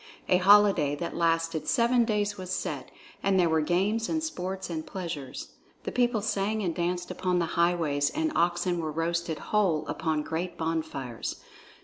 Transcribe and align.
A 0.29 0.37
holiday 0.37 0.95
that 0.95 1.15
lasted 1.15 1.67
seven 1.67 2.05
days 2.05 2.35
was 2.35 2.49
set, 2.49 2.89
and 3.21 3.39
there 3.39 3.47
were 3.47 3.61
games 3.61 4.09
and 4.09 4.23
sports 4.23 4.67
and 4.67 4.83
pleasures. 4.83 5.49
The 5.83 5.91
people 5.91 6.23
sang 6.23 6.63
and 6.63 6.73
danced 6.73 7.11
upon 7.11 7.37
the 7.37 7.45
highways, 7.53 8.09
and 8.09 8.31
oxen 8.35 8.79
were 8.79 8.91
roasted 8.91 9.37
whole 9.37 9.85
upon 9.85 10.23
great 10.23 10.57
bonfires. 10.57 11.39